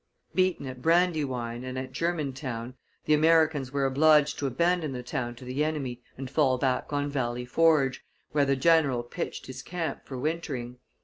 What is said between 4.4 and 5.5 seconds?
abandon the town to